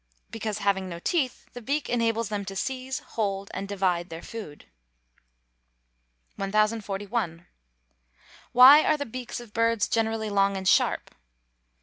_Because, 0.31 0.57
having 0.57 0.89
no 0.89 0.97
teeth, 0.97 1.45
the 1.53 1.61
beak 1.61 1.87
enables 1.87 2.29
them 2.29 2.43
to 2.45 2.55
seize, 2.55 2.97
hold, 3.13 3.51
and 3.53 3.67
divide 3.67 4.09
their 4.09 4.23
food. 4.23 4.65
1041. 6.37 7.45
_Why 8.55 8.83
are 8.83 8.97
the 8.97 9.05
beaks 9.05 9.39
of 9.39 9.53
birds 9.53 9.87
generally 9.87 10.31
long 10.31 10.57
and 10.57 10.67
sharp? 10.67 11.13